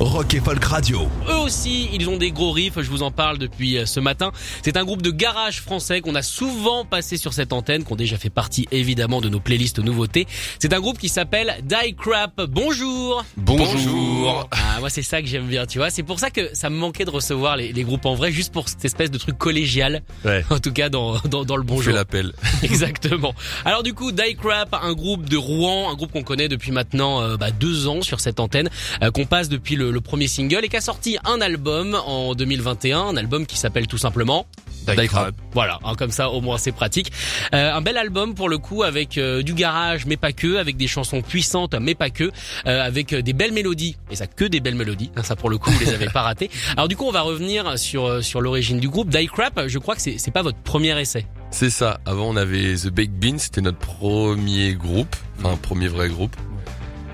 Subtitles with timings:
[0.00, 1.08] Rock et Folk Radio.
[1.28, 4.30] Eux aussi, ils ont des gros riffs, je vous en parle depuis euh, ce matin.
[4.62, 7.96] C'est un groupe de garage français qu'on a souvent passé sur cette antenne, qui ont
[7.96, 10.28] déjà fait partie évidemment de nos playlists nouveautés.
[10.60, 12.40] C'est un groupe qui s'appelle Die Crap.
[12.48, 14.48] Bonjour Bonjour.
[14.52, 15.90] Ah, moi c'est ça que j'aime bien, tu vois.
[15.90, 18.52] C'est pour ça que ça me manquait de recevoir les, les groupes en vrai, juste
[18.52, 20.02] pour cette espèce de truc collégial.
[20.24, 20.44] Ouais.
[20.50, 21.84] En tout cas, dans, dans, dans le Je bonjour.
[21.84, 22.32] fais l'appel.
[22.62, 23.34] Exactement.
[23.64, 27.20] Alors du coup, Die Crap, un groupe de Rouen, un groupe qu'on connaît depuis maintenant
[27.20, 28.70] euh, bah, deux ans sur cette antenne,
[29.02, 32.34] euh, qu'on passe depuis le, le premier single et qui a sorti un album en
[32.34, 34.46] 2021, un album qui s'appelle tout simplement
[34.86, 35.34] Die Crap.
[35.52, 37.12] Voilà, hein, comme ça au moins c'est pratique.
[37.54, 40.76] Euh, un bel album pour le coup avec euh, du garage mais pas que, avec
[40.76, 42.30] des chansons puissantes mais pas que,
[42.66, 45.10] euh, avec des belles mélodies et ça que des belles mélodies.
[45.16, 46.50] hein, Ça pour le coup vous les avez pas ratées.
[46.76, 49.08] Alors du coup on va revenir sur sur l'origine du groupe.
[49.10, 51.26] Die Crap, je crois que c'est c'est pas votre premier essai.
[51.50, 51.98] C'est ça.
[52.04, 56.36] Avant, on avait The Baked Bean, c'était notre premier groupe, enfin premier vrai groupe.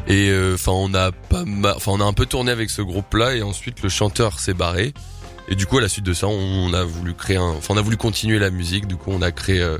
[0.06, 2.82] Et euh, enfin, on a pas ma- enfin, on a un peu tourné avec ce
[2.82, 4.92] groupe-là, et ensuite le chanteur s'est barré.
[5.48, 7.76] Et du coup, à la suite de ça, on a voulu créer un, enfin, on
[7.78, 8.86] a voulu continuer la musique.
[8.86, 9.78] Du coup, on a créé euh,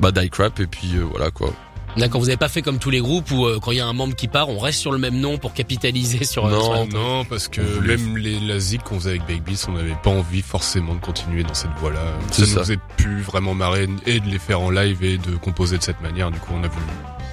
[0.00, 1.52] bah, Die Crap, et puis euh, voilà quoi.
[1.96, 3.86] D'accord, vous avez pas fait comme tous les groupes où euh, quand il y a
[3.86, 6.46] un membre qui part, on reste sur le même nom pour capitaliser sur.
[6.46, 9.66] euh, Non, sur la- Non, parce que même les, la zig qu'on faisait avec Beats,
[9.68, 12.00] on n'avait pas envie forcément de continuer dans cette voie-là.
[12.30, 12.52] Ça ça.
[12.54, 15.82] nous faisait plus vraiment marrer et de les faire en live et de composer de
[15.82, 16.30] cette manière.
[16.30, 16.86] Du coup, on a voulu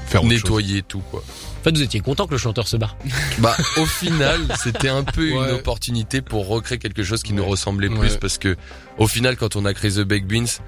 [0.07, 0.43] faire autre chose.
[0.43, 1.23] Nettoyer tout quoi.
[1.59, 2.95] En fait, vous étiez content que le chanteur se barre.
[3.39, 7.89] Bah, au final, c'était un peu une opportunité pour recréer quelque chose qui nous ressemblait
[7.89, 8.17] plus Ouais.
[8.19, 8.55] parce que,
[8.97, 10.61] au final, quand on a créé The Baked Beans,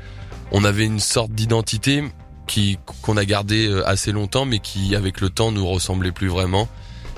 [0.51, 2.03] on avait une sorte d'identité
[2.47, 6.27] qui, qu'on a gardé euh, assez longtemps, mais qui, avec le temps, nous ressemblait plus
[6.27, 6.67] vraiment.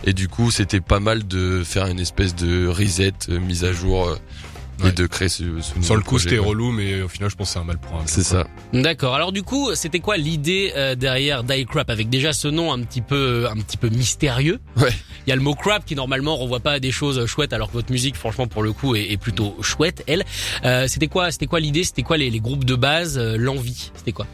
[0.05, 3.71] Et du coup, c'était pas mal de faire une espèce de reset, euh, mise à
[3.73, 4.17] jour,
[4.85, 7.35] et de créer ce, ce Sur nouveau le coup, c'était relou, mais au final, je
[7.35, 8.47] pense que c'est un mal pour un C'est ça.
[8.73, 9.15] D'accord.
[9.15, 11.89] Alors du coup, c'était quoi l'idée euh, derrière Die Crap?
[11.89, 14.59] Avec déjà ce nom un petit peu un petit peu mystérieux.
[14.77, 14.91] Ouais.
[15.25, 17.67] Il y a le mot crap qui normalement renvoie pas à des choses chouettes alors
[17.69, 20.23] que votre musique franchement pour le coup est, est plutôt chouette elle.
[20.65, 21.83] Euh, c'était quoi c'était quoi l'idée?
[21.85, 23.91] C'était quoi les, les groupes de base euh, l'envie?
[23.95, 24.27] C'était quoi?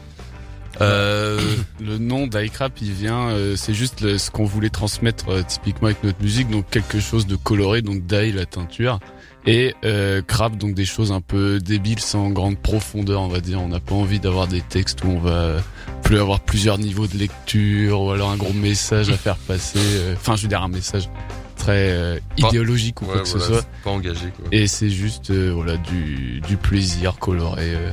[0.80, 1.38] Euh,
[1.80, 5.86] Le nom d'iCrap, il vient, euh, c'est juste le- ce qu'on voulait transmettre euh, typiquement
[5.88, 8.98] avec notre musique, donc quelque chose de coloré, donc dye la teinture,
[9.46, 13.60] et euh, crap, donc des choses un peu débiles sans grande profondeur, on va dire.
[13.62, 15.56] On n'a pas envie d'avoir des textes où on va
[16.02, 19.78] plus avoir plusieurs niveaux de lecture ou alors un gros message à faire passer.
[19.80, 21.08] euh, Enfin, je veux dire un message
[21.56, 23.64] très euh, idéologique ou ouais, quoi que voilà, ce soit.
[23.84, 24.46] pas engagé quoi.
[24.52, 27.92] Et c'est juste euh, voilà du, du plaisir coloré, euh,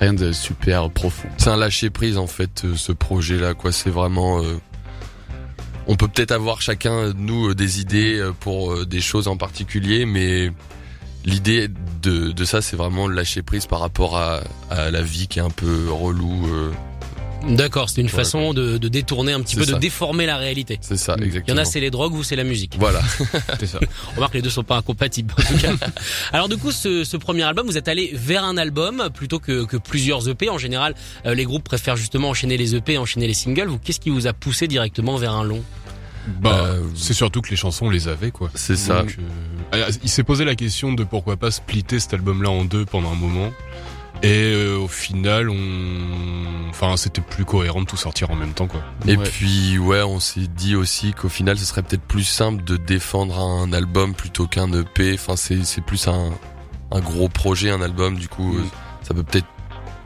[0.00, 1.28] rien de super profond.
[1.38, 4.56] C'est un lâcher prise en fait ce projet là quoi c'est vraiment euh,
[5.86, 9.36] on peut peut-être avoir chacun nous euh, des idées euh, pour euh, des choses en
[9.36, 10.50] particulier mais
[11.24, 11.68] l'idée
[12.02, 15.90] de, ça c'est vraiment lâcher prise par rapport à, la vie qui est un peu
[15.90, 16.46] relou
[17.48, 17.88] D'accord.
[17.88, 20.78] C'était une façon de, de détourner un petit C'est peu, de déformer la réalité.
[20.80, 21.20] c'est ça Mm.
[21.20, 22.76] Il y exactement en a c'est les drogues, vous c'est la musique.
[22.78, 23.00] voilà
[23.60, 23.78] C'est ça.
[24.12, 25.32] On remarque que les deux sont pas incompatibles.
[25.38, 25.72] En tout cas.
[26.32, 29.64] Alors du coup, ce, ce premier album, vous êtes allé vers un album plutôt que,
[29.64, 30.48] que plusieurs EP.
[30.48, 30.94] En général,
[31.26, 33.68] euh, les groupes préfèrent justement enchaîner les EP, enchaîner les singles.
[33.68, 35.62] Vous, qu'est-ce qui vous a poussé directement vers un long?
[36.40, 38.50] Bah, Euh, c'est surtout que les chansons, on les avait, quoi.
[38.54, 39.18] c'est ça Donc,
[39.74, 43.12] euh, il s'est posé la question de pourquoi pas splitter cet album-là en deux pendant
[43.12, 43.50] un moment.
[44.22, 48.66] Et euh, au final, on, enfin, c'était plus cohérent de tout sortir en même temps,
[48.66, 48.80] quoi.
[49.06, 49.24] et Ouais.
[49.24, 53.38] puis ouais on s'est dit aussi qu'au final ce serait peut-être plus simple de défendre
[53.38, 56.30] un album plutôt qu'un EP enfin c'est c'est plus un
[56.90, 58.58] un gros projet un album du coup Mm.
[58.60, 58.62] euh,
[59.02, 59.46] ça peut peut-être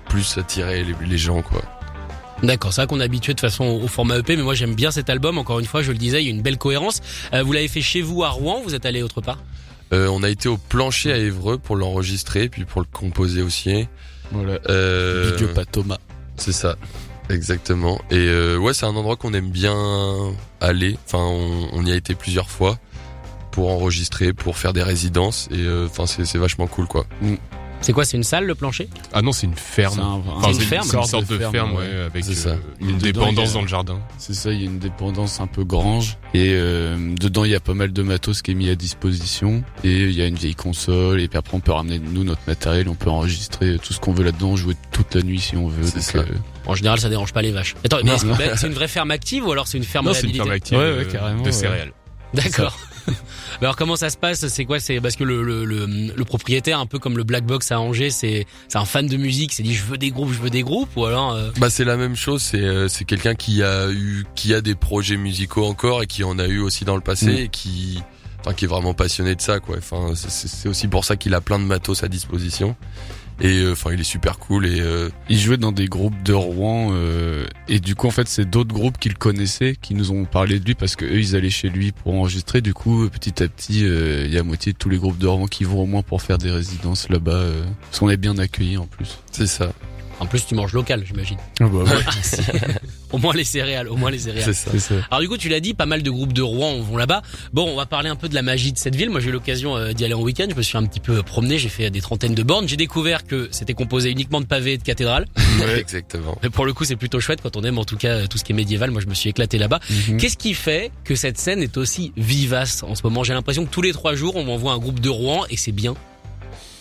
[0.09, 1.63] plus attirer les, les gens quoi
[2.43, 4.75] D'accord, c'est vrai qu'on est habitué de toute façon au format EP, mais moi j'aime
[4.77, 5.39] bien cet album.
[5.39, 7.01] Encore une fois, je le disais, il y a une belle cohérence.
[7.35, 9.39] Euh, vous l'avez fait chez vous à Rouen, vous êtes allé autre part?
[9.93, 13.87] Euh, on a été au plancher à Évreux pour l'enregistrer, puis pour le composer aussi.
[14.33, 14.59] Voilà.
[14.69, 15.99] Euh, Big up à Thomas.
[16.37, 16.77] c'est ça,
[17.31, 18.01] exactement.
[18.11, 19.75] Et euh, ouais, c'est un endroit qu'on aime bien
[20.61, 20.99] aller.
[21.07, 22.79] Enfin, on, on y a été plusieurs fois
[23.51, 25.49] pour enregistrer, pour faire des résidences.
[25.51, 27.07] Et euh, enfin, c'est c'est vachement cool, quoi.
[27.81, 28.89] C'est quoi, c'est une salle le plancher?
[29.13, 29.95] Ah non, c'est une ferme.
[29.95, 30.05] C'est un-
[30.37, 32.51] Enfin, C'est une ferme une sorte de ferme, ouais, avec C'est ça.
[32.51, 34.01] euh, une Dedans, dépendance a- dans le jardin.
[34.19, 37.55] C'est ça, il y a une dépendance un peu grange et euh, dedans il y
[37.55, 40.35] a pas mal de matos qui est mis à disposition et il y a une
[40.35, 43.93] vieille console et puis après on peut ramener nous notre matériel, on peut enregistrer tout
[43.93, 45.85] ce qu'on veut là-dedans, jouer toute la nuit si on veut.
[45.87, 46.19] C'est donc, ça.
[46.19, 46.25] euh,
[46.67, 47.77] En général, ça dérange pas les vaches.
[47.85, 50.27] Attends, mais ben, c'est une vraie ferme active ou alors c'est une ferme Non, c'est
[50.27, 51.53] une ferme active Ouais, ouais, euh, carrément, de ouais.
[51.53, 51.93] céréales.
[52.35, 52.77] D'accord.
[53.61, 54.47] Alors comment ça se passe?
[54.49, 54.81] C'est quoi?
[54.81, 57.81] C'est parce que le, le, le, le propriétaire, un peu comme le Black Box à
[57.81, 60.51] Angers, c'est c'est un fan de musique, c'est dit je veux des groupes, je veux
[60.51, 63.63] des groupes, ou alors euh, Bah c'est la même chose, c'est euh, c'est quelqu'un qui
[63.63, 66.95] a eu qui a des projets musicaux encore et qui en a eu aussi dans
[66.97, 67.37] le passé Mm.
[67.39, 68.03] et qui
[68.41, 69.77] enfin qui est vraiment passionné de ça quoi.
[69.79, 72.77] Enfin c'est aussi pour ça qu'il a plein de matos à disposition
[73.41, 76.33] et euh, enfin il est super cool et euh, Il jouait dans des groupes de
[76.33, 80.25] Rouen euh, et du coup en fait c'est d'autres groupes qu'il connaissait qui nous ont
[80.25, 82.61] parlé de lui parce que eux ils allaient chez lui pour enregistrer.
[82.61, 85.47] Du coup petit à petit il y a moitié de tous les groupes de Rouen
[85.47, 87.45] qui vont au moins pour faire des résidences là-bas
[87.83, 89.19] parce qu'on est bien accueillis en plus.
[89.33, 89.73] c'est ça.
[90.21, 91.39] En plus tu manges local, j'imagine.
[91.61, 92.69] Ah bah ouais,
[93.13, 94.45] Au moins les céréales, au moins les céréales.
[94.45, 94.71] C'est ça.
[94.71, 94.95] c'est ça.
[95.11, 97.23] Alors du coup, tu l'as dit, pas mal de groupes de Rouen vont là-bas.
[97.53, 99.09] Bon, on va parler un peu de la magie de cette ville.
[99.09, 100.47] Moi, j'ai eu l'occasion euh, d'y aller en week-end.
[100.51, 101.59] Je me suis un petit peu promené.
[101.59, 102.69] J'ai fait des trentaines de bornes.
[102.69, 105.27] J'ai découvert que c'était composé uniquement de pavés et de cathédrales.
[105.77, 106.37] Exactement.
[106.43, 108.45] Mais pour le coup, c'est plutôt chouette quand on aime en tout cas tout ce
[108.45, 108.91] qui est médiéval.
[108.91, 109.81] Moi, je me suis éclaté là-bas.
[110.09, 110.19] Mhm.
[110.19, 113.25] Qu'est-ce qui fait que cette scène est aussi vivace en ce moment?
[113.25, 115.73] J'ai l'impression que tous les trois jours, on m'envoie un groupe de Rouen et c'est
[115.73, 115.95] bien.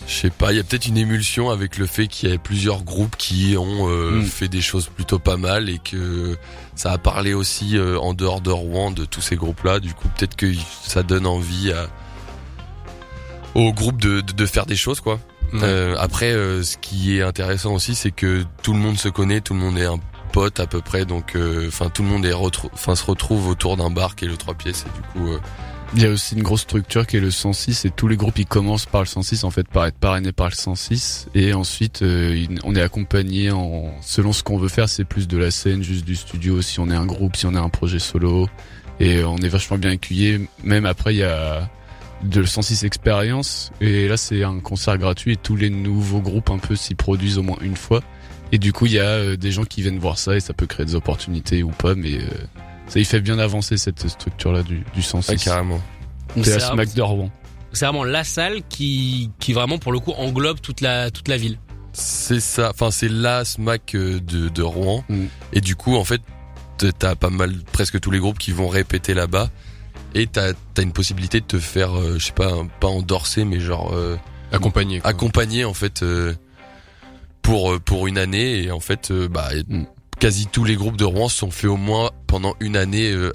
[0.08, 2.38] Je sais pas, il y a peut-être une émulsion avec le fait qu'il y ait
[2.38, 4.24] plusieurs groupes qui ont euh, Mm.
[4.24, 6.36] fait des choses plutôt pas mal et que
[6.74, 9.80] ça a parlé aussi euh, en dehors de Rouen de tous ces groupes-là.
[9.80, 10.50] Du coup, peut-être que
[10.82, 11.88] ça donne envie à
[13.54, 15.20] aux groupes de, de, de faire des choses quoi.
[15.54, 19.40] Euh, après, euh, ce qui est intéressant aussi, c'est que tout le monde se connaît,
[19.40, 19.98] tout le monde est un
[20.32, 23.76] pote à peu près, donc euh, enfin tout le monde est enfin se retrouve autour
[23.78, 25.38] d'un bar qui est le trois pièces et du coup euh,
[25.94, 28.38] Il y a aussi une grosse structure qui est le 106 et tous les groupes
[28.38, 32.02] ils commencent par le 106 en fait par être parrainés par le 106 et ensuite
[32.02, 35.82] euh, on est accompagné en selon ce qu'on veut faire c'est plus de la scène
[35.82, 38.48] juste du studio si on est un groupe si on est un projet solo.
[39.00, 40.48] Et on est vachement bien accueillis.
[40.64, 41.68] Même après il y a
[42.22, 43.70] de le 106 expérience.
[43.80, 47.38] Et là c'est un concert gratuit et tous les nouveaux groupes un peu s'y produisent
[47.38, 48.02] au moins une fois.
[48.50, 50.52] Et du coup il y a euh, des gens qui viennent voir ça et ça
[50.52, 52.28] peut créer des opportunités ou pas mais euh,
[52.88, 55.80] ça y fait bien avancer cette structure là du, du 106 ah, carrément.
[56.42, 57.30] C'est la Smack de Rouen.
[57.72, 61.36] c'est vraiment la salle qui, qui vraiment pour le coup englobe toute la, toute la
[61.36, 61.58] ville.
[61.92, 65.04] C'est ça, enfin c'est la SMAC euh, de, de Rouen.
[65.08, 65.24] Mm.
[65.54, 66.20] Et du coup, en fait,
[66.98, 69.50] t'as pas mal, presque tous les groupes qui vont répéter là-bas.
[70.14, 73.44] Et t'as as une possibilité de te faire, euh, je sais pas, un- pas endorser,
[73.44, 74.16] mais genre euh,
[74.52, 75.00] Accompagné.
[75.00, 75.10] quoi.
[75.10, 76.34] accompagner en fait euh,
[77.42, 78.62] pour euh, pour une année.
[78.64, 79.84] Et en fait, euh, bah, Mm.
[80.18, 83.32] Quasi tous les groupes de Rouen sont fait au moins pendant une année euh,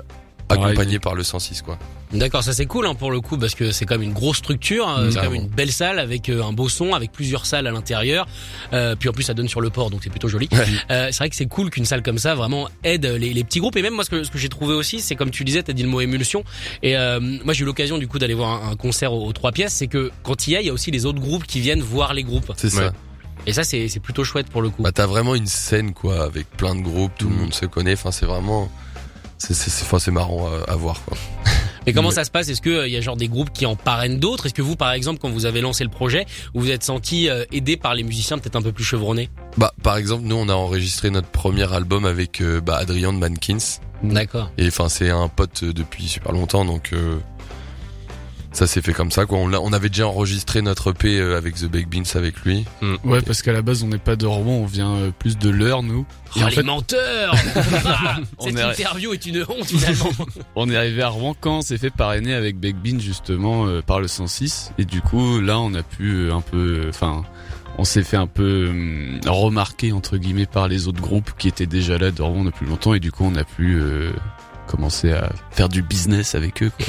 [0.49, 1.77] accompagnés par le 106 quoi.
[2.11, 4.87] D'accord, ça c'est cool hein, pour le coup parce que c'est comme une grosse structure,
[4.87, 7.71] hein, c'est comme une belle salle avec euh, un beau son, avec plusieurs salles à
[7.71, 8.27] l'intérieur.
[8.71, 10.47] Euh, puis en plus ça donne sur le port, donc c'est plutôt joli.
[10.91, 13.59] Euh, c'est vrai que c'est cool qu'une salle comme ça vraiment aide les, les petits
[13.59, 15.63] groupes et même moi ce que, ce que j'ai trouvé aussi, c'est comme tu disais,
[15.63, 16.43] t'as dit le mot émulsion.
[16.83, 19.33] Et euh, moi j'ai eu l'occasion du coup d'aller voir un, un concert aux, aux
[19.33, 21.45] trois pièces, c'est que quand il y a, il y a aussi les autres groupes
[21.45, 22.51] qui viennent voir les groupes.
[22.57, 22.91] C'est ça.
[23.45, 24.83] Et ça c'est c'est plutôt chouette pour le coup.
[24.83, 27.39] Bah t'as vraiment une scène quoi, avec plein de groupes, tout le Mm.
[27.39, 27.93] monde se connaît.
[27.93, 28.69] Enfin c'est vraiment,
[29.37, 31.17] c'est marrant à, à voir quoi.
[31.85, 32.47] Mais comment ça se passe?
[32.47, 34.45] Est-ce qu'il y a genre des groupes qui en parrainent d'autres?
[34.45, 37.27] Est-ce que vous, par exemple, quand vous avez lancé le projet, vous vous êtes senti
[37.29, 39.29] euh, aidé par les musiciens peut-être un peu plus chevronnés?
[39.57, 43.17] Bah, par exemple, nous, on a enregistré notre premier album avec euh, bah, Adrien de
[43.17, 43.57] Mankins.
[44.01, 44.49] D'accord.
[44.57, 47.17] Et enfin, c'est un pote euh, depuis super longtemps, donc euh,
[48.53, 49.25] ça s'est fait comme ça.
[49.25, 49.39] Quoi.
[49.39, 52.65] On, avait déjà enregistré notre EP euh, avec The Big Beans avec lui.
[52.81, 52.95] Mm.
[53.03, 55.49] Ouais, parce qu'à la base, on n'est pas de Rouen, on vient euh, plus de
[55.49, 56.05] l'heure, nous.
[56.35, 57.35] Oh, Et en les fait, menteurs
[57.85, 60.11] Ah, On Cette est- interview est une honte finalement.
[60.55, 63.81] on est arrivé à Rouen quand on s'est fait parrainer avec Big Bean, justement, euh,
[63.81, 64.71] par le 106.
[64.77, 67.23] Et du coup, là, on a pu euh, un peu, enfin,
[67.79, 71.65] on s'est fait un peu euh, remarquer, entre guillemets, par les autres groupes qui étaient
[71.65, 72.93] déjà là de Rouen depuis longtemps.
[72.93, 74.11] Et du coup, on a pu euh,
[74.67, 76.71] commencer à faire du business avec eux.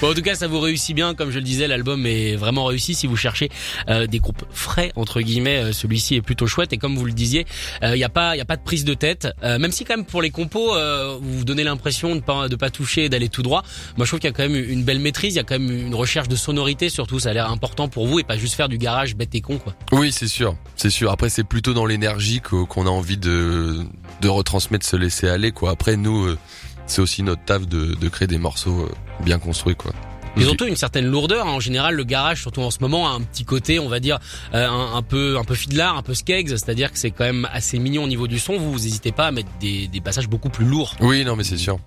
[0.00, 2.64] Bon, en tout cas, ça vous réussit bien, comme je le disais, l'album est vraiment
[2.66, 2.94] réussi.
[2.94, 3.50] Si vous cherchez
[3.88, 6.72] euh, des groupes frais entre guillemets, euh, celui-ci est plutôt chouette.
[6.72, 7.46] Et comme vous le disiez,
[7.82, 9.28] il n'y a pas, il y a pas de prise de tête.
[9.42, 12.48] Euh, même si quand même pour les compos, euh, vous vous donnez l'impression de pas,
[12.48, 13.62] de pas toucher, et d'aller tout droit.
[13.96, 15.34] Moi, je trouve qu'il y a quand même une belle maîtrise.
[15.34, 17.18] Il y a quand même une recherche de sonorité, surtout.
[17.18, 19.58] Ça a l'air important pour vous et pas juste faire du garage bête et con,
[19.58, 19.74] quoi.
[19.92, 21.10] Oui, c'est sûr, c'est sûr.
[21.10, 23.84] Après, c'est plutôt dans l'énergie qu'o- qu'on a envie de
[24.20, 25.52] de retransmettre, se laisser aller.
[25.52, 25.70] Quoi.
[25.70, 26.38] Après, nous, euh,
[26.86, 28.94] c'est aussi notre taf de, de créer des morceaux euh,
[29.24, 29.76] bien construits.
[29.76, 29.92] Quoi.
[30.38, 31.46] Ils ont tous une certaine lourdeur.
[31.46, 31.52] hein.
[31.52, 34.18] En général, le garage, surtout en ce moment, a un petit côté, on va dire,
[34.52, 36.48] euh, un, un peu, un peu fiddlard, un peu skegs.
[36.50, 38.58] C'est-à-dire que c'est quand même assez mignon au niveau du son.
[38.58, 40.94] Vous, vous hésitez pas à mettre des, des passages beaucoup plus lourds.
[41.00, 41.78] Oui, non, mais c'est sûr.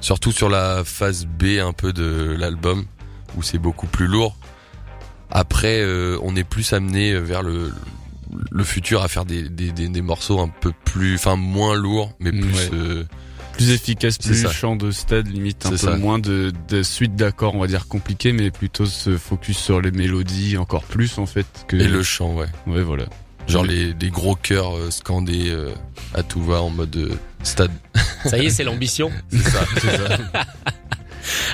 [0.00, 2.86] Surtout sur la phase B un peu de l'album
[3.36, 4.36] où c'est beaucoup plus lourd.
[5.30, 7.72] Après, euh, on est plus amené vers le
[8.50, 12.12] le futur à faire des, des, des, des morceaux un peu plus, enfin moins lourds,
[12.20, 12.70] mais plus Ouais.
[12.74, 13.04] euh,
[13.52, 15.96] Plus efficace, C'est plus chant de stade, limite un peu C'est ça.
[15.96, 19.90] moins de, de suite d'accords, on va dire compliqués, mais plutôt se focus sur les
[19.90, 21.76] mélodies encore plus en fait que.
[21.76, 22.46] et le chant, ouais.
[22.66, 23.04] Ouais, voilà.
[23.48, 25.72] Genre les, des gros chœurs euh, scandés euh,
[26.14, 27.72] à tout va en mode euh, stade.
[28.24, 29.10] Ça y est, c'est l'ambition.
[29.30, 30.18] C'est ça, c'est ça.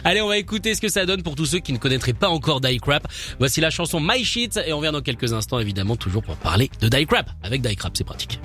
[0.04, 2.28] Allez, on va écouter ce que ça donne pour tous ceux qui ne connaîtraient pas
[2.28, 3.06] encore Die Crap.
[3.38, 6.71] Voici la chanson My Shit et on revient dans quelques instants évidemment toujours pour parler
[6.80, 7.30] de Die Crap.
[7.42, 8.40] Avec Die Crap, c'est pratique.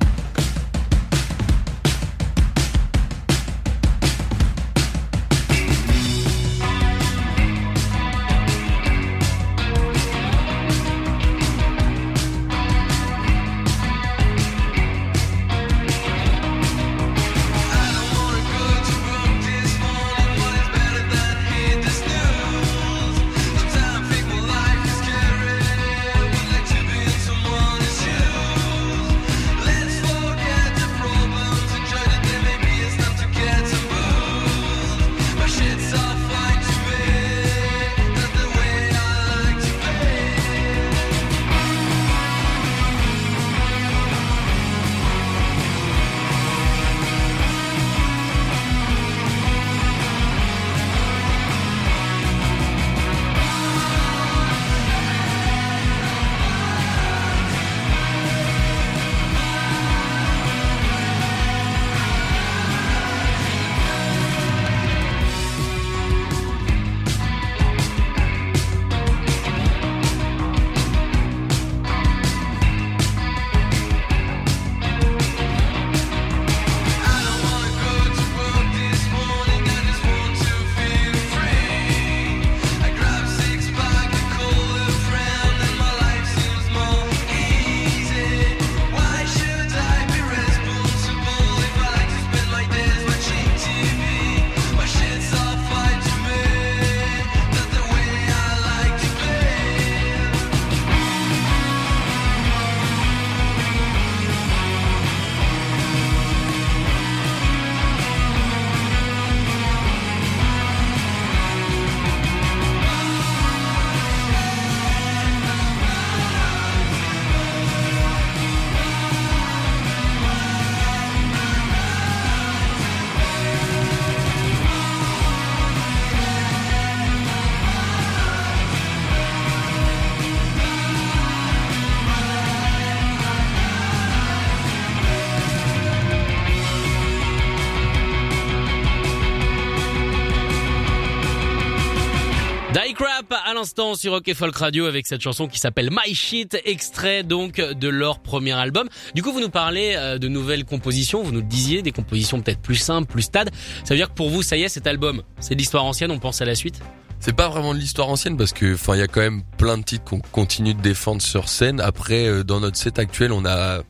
[143.62, 147.58] L'instant sur Rock et Folk Radio avec cette chanson qui s'appelle My Shit, extrait donc
[147.62, 148.90] de leur premier album.
[149.14, 152.42] Du coup, vous nous parlez euh, de nouvelles compositions, vous nous le disiez, des compositions
[152.42, 153.52] peut-être plus simples, plus stades.
[153.84, 156.10] Ça veut dire que pour vous, ça y est, cet album, c'est de l'histoire ancienne,
[156.10, 156.82] on pense à la suite?
[157.20, 159.78] C'est pas vraiment de l'histoire ancienne parce que, enfin, il y a quand même plein
[159.78, 161.80] de titres qu'on continue de défendre sur scène.
[161.82, 163.84] Après, euh, dans notre set actuel, on a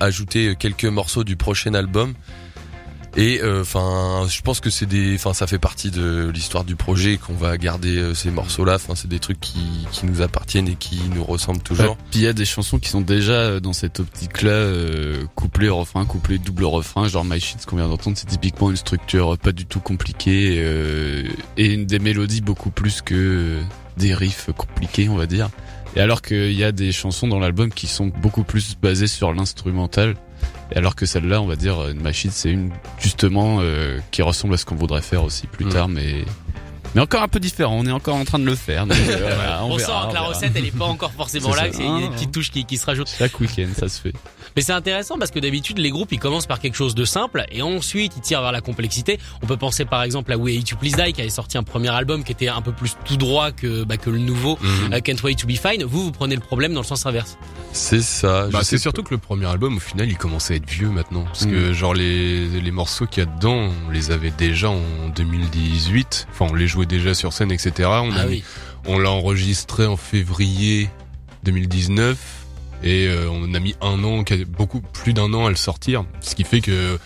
[0.00, 2.12] ajouté quelques morceaux du prochain album.
[3.16, 6.76] Et euh, enfin, je pense que c'est des, enfin, ça fait partie de l'histoire du
[6.76, 8.74] projet qu'on va garder euh, ces morceaux-là.
[8.76, 11.96] Enfin, c'est des trucs qui, nous appartiennent et qui nous ressemblent toujours.
[12.10, 15.68] Puis il y a des chansons qui sont déjà euh, dans cette optique-là, euh, couplet
[15.68, 19.36] refrain, couplet double refrain, genre My Shit, ce qu'on vient d'entendre, c'est typiquement une structure
[19.38, 20.64] pas du tout compliquée
[21.56, 23.58] et des mélodies beaucoup plus que
[23.96, 25.50] des riffs compliqués, on va dire.
[25.98, 29.32] Et alors qu'il y a des chansons dans l'album qui sont beaucoup plus basées sur
[29.34, 30.14] l'instrumental.
[30.72, 34.22] Et alors que celle-là, on va dire, euh, My Shit, c'est une justement euh, qui
[34.22, 35.68] ressemble à ce qu'on voudrait faire aussi plus Mm.
[35.70, 36.24] tard, mais
[36.94, 37.76] mais encore un peu différent.
[37.78, 38.86] On est encore en train de le faire.
[38.86, 40.26] donc, euh, voilà, On, on, sent que on la verra.
[40.28, 42.10] recette, elle est pas encore forcément là, il y a des Ah.
[42.14, 43.10] petites touches qui, qui se rajoutent.
[43.18, 44.12] Chaque week-end, ça se fait.
[44.56, 47.44] Mais c'est intéressant parce que d'habitude les groupes ils commencent par quelque chose de simple
[47.52, 49.18] et ensuite ils tirent vers la complexité.
[49.42, 51.62] On peut penser par exemple à We Hate You Please Die qui avait sorti un
[51.62, 54.92] premier album qui était un peu plus tout droit que bah, que le nouveau Mhm.
[54.94, 55.84] euh, Can't Wait to Be Fine.
[55.84, 57.36] Vous vous prenez le problème dans le sens inverse.
[57.72, 58.48] C'est ça.
[58.50, 61.24] Bah, c'est surtout que le premier album, au final, il commençait à être vieux maintenant.
[61.24, 61.50] Parce Mm.
[61.50, 64.80] que, genre, les, les morceaux qu'il y a dedans, on les avait déjà en
[65.14, 66.26] 2018.
[66.30, 67.88] Enfin, on les jouait déjà sur scène, etc.
[68.02, 68.42] On, ah oui.
[68.86, 70.88] on l'a enregistré en février
[71.44, 72.16] 2019.
[72.84, 76.04] Et euh, on a mis un an, beaucoup plus d'un an à le sortir.
[76.20, 76.98] Ce qui fait que,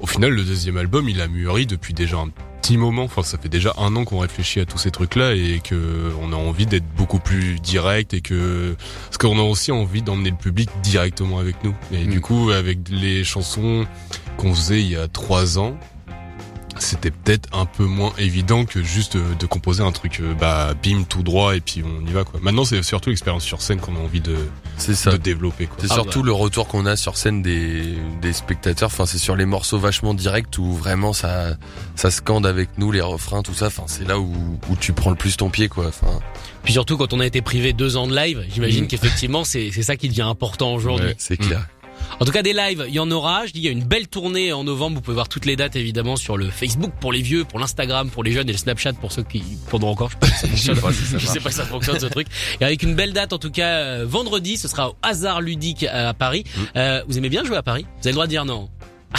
[0.00, 2.28] au final, le deuxième album, il a mûri depuis déjà un
[2.62, 3.02] petit moment.
[3.04, 6.32] Enfin, ça fait déjà un an qu'on réfléchit à tous ces trucs-là et que on
[6.32, 10.36] a envie d'être beaucoup plus direct et que parce qu'on a aussi envie d'emmener le
[10.36, 11.74] public directement avec nous.
[11.92, 12.10] Et Mm.
[12.10, 13.84] du coup, avec les chansons
[14.36, 15.76] qu'on faisait il y a trois ans,
[16.78, 20.74] c'était peut-être un peu moins évident que juste de, de composer un truc euh, bah
[20.82, 22.38] bim tout droit et puis on y va quoi.
[22.42, 24.36] Maintenant c'est surtout l'expérience sur scène qu'on a envie de,
[24.76, 25.10] C'est ça.
[25.12, 25.76] de développer quoi.
[25.80, 26.26] C'est Ah surtout bah.
[26.26, 28.86] le retour qu'on a sur scène des, des spectateurs.
[28.88, 31.56] Enfin, c'est sur les morceaux vachement directs où vraiment ça,
[31.96, 33.66] ça scande avec nous les refrains, tout ça.
[33.66, 35.86] Enfin, c'est là où, où tu prends le plus ton pied, quoi.
[35.88, 36.20] Enfin,
[36.64, 38.88] Puis surtout quand on a été privé deux ans de live, j'imagine Mm.
[38.88, 41.08] qu'effectivement c'est c'est ça qui devient important aujourd'hui.
[41.08, 41.14] Ouais.
[41.18, 41.66] c'est clair.
[42.20, 43.46] En tout cas, des lives, il y en aura.
[43.46, 44.96] Je dis, il y a une belle tournée en novembre.
[44.96, 48.10] Vous pouvez voir toutes les dates, évidemment, sur le Facebook pour les vieux, pour l'Instagram
[48.10, 50.10] pour les jeunes et le Snapchat pour ceux qui pendant encore.
[50.54, 50.90] Je sais pas.
[50.90, 52.26] Je sais pas si ça fonctionne ce truc.
[52.60, 55.84] Et avec une belle date, en tout cas, euh, vendredi, ce sera au hasard ludique
[55.84, 56.44] à Paris.
[56.76, 57.84] Euh, vous aimez bien jouer à Paris?
[58.00, 58.68] Vous avez le droit de dire non.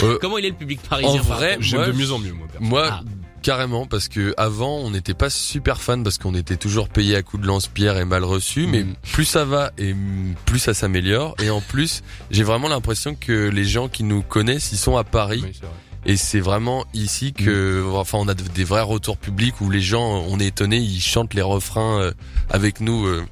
[0.04, 1.22] Euh, Comment il est le public parisien?
[1.22, 2.48] en par vrai, contre J'aime moi, de mieux en mieux moi.
[2.48, 2.64] perso.
[2.66, 3.02] Moi, Ah.
[3.42, 7.22] Carrément, parce que avant, on n'était pas super fan parce qu'on était toujours payé à
[7.24, 8.68] coups de lance-pierre et mal reçu.
[8.68, 8.96] Mais Mm.
[9.14, 11.36] plus ça va et mm, plus ça s'améliore.
[11.42, 15.04] Et en plus, j'ai vraiment l'impression que les gens qui nous connaissent, ils sont à
[15.04, 15.42] Paris.
[15.44, 15.76] Oui, c'est vrai.
[16.06, 20.24] Et c'est vraiment ici que, enfin, on a des vrais retours publics où les gens,
[20.30, 22.12] on est étonnés, ils chantent les refrains euh,
[22.50, 23.26] avec nous euh,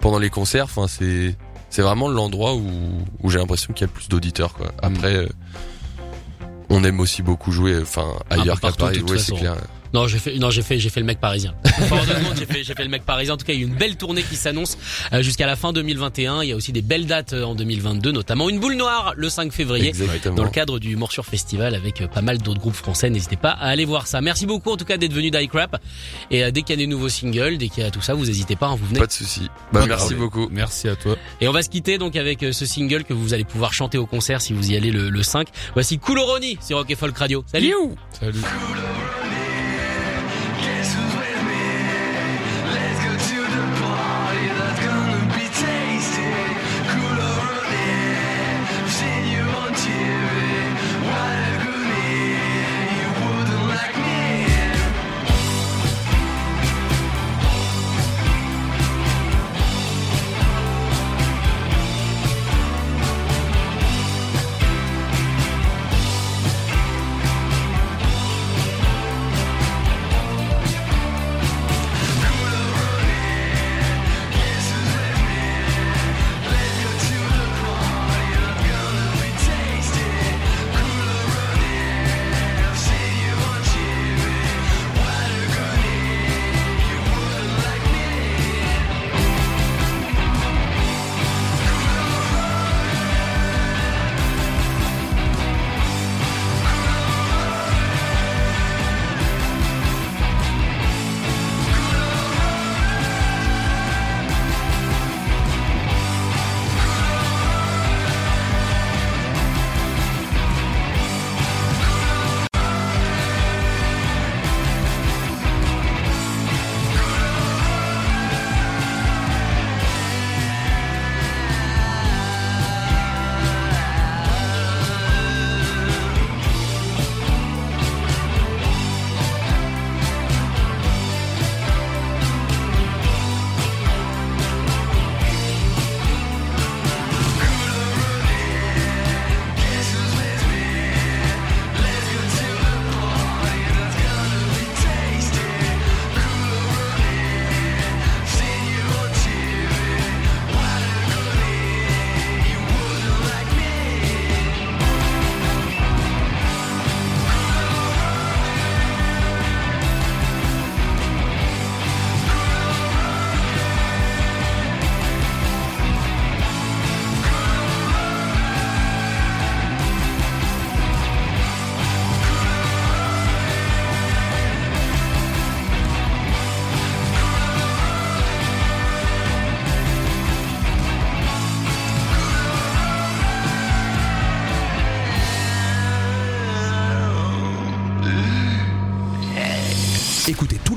[0.00, 0.64] pendant les concerts.
[0.64, 1.34] Enfin, c'est
[1.70, 2.68] c'est vraiment l'endroit où,
[3.22, 4.52] où j'ai l'impression qu'il y a le plus d'auditeurs.
[4.54, 4.72] Quoi.
[4.82, 5.28] Après, euh,
[6.70, 9.02] on aime aussi beaucoup jouer, enfin, ailleurs qu'à Paris.
[9.18, 9.56] c'est clair.
[9.92, 11.54] Non, j'ai fait, non, j'ai fait, j'ai fait le mec parisien.
[12.38, 13.34] J'ai fait, j'ai fait le mec parisien.
[13.34, 14.78] En tout cas, il y a une belle tournée qui s'annonce
[15.12, 16.42] euh, jusqu'à la fin 2021.
[16.42, 19.28] Il y a aussi des belles dates euh, en 2022, notamment une boule noire le
[19.28, 19.88] 5 février.
[19.88, 20.36] Exactement.
[20.36, 23.50] Dans le cadre du Morsure Festival avec euh, pas mal d'autres groupes français, n'hésitez pas
[23.50, 24.20] à aller voir ça.
[24.20, 25.80] Merci beaucoup en tout cas d'être venu d'iCrap.
[26.30, 28.14] Et euh, dès qu'il y a des nouveaux singles, dès qu'il y a tout ça,
[28.14, 29.00] vous n'hésitez pas, hein, vous venez.
[29.00, 29.48] Pas de souci.
[29.72, 30.48] Bah, merci beaucoup.
[30.50, 31.16] Merci à toi.
[31.40, 34.06] Et on va se quitter donc avec ce single que vous allez pouvoir chanter au
[34.06, 35.48] concert si vous y allez le, le 5.
[35.74, 37.44] Voici Cooloroni sur Rock et Folk Radio.
[37.50, 37.74] Salut
[38.18, 38.40] Salut.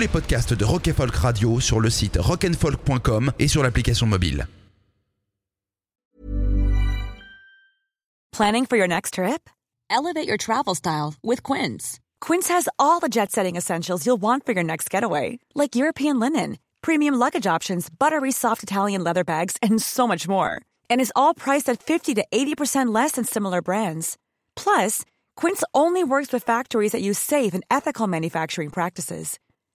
[0.03, 4.45] Les podcasts de Rock Folk Radio sur le site rockandfolk.com et sur l'application mobile.
[8.33, 9.49] Planning for your next trip?
[9.89, 12.01] Elevate your travel style with Quince.
[12.19, 16.19] Quince has all the jet setting essentials you'll want for your next getaway, like European
[16.19, 20.59] linen, premium luggage options, buttery soft Italian leather bags, and so much more.
[20.89, 24.17] And is all priced at 50 to 80% less than similar brands.
[24.57, 25.05] Plus,
[25.37, 29.39] Quince only works with factories that use safe and ethical manufacturing practices.